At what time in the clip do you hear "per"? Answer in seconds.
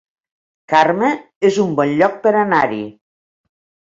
2.25-2.33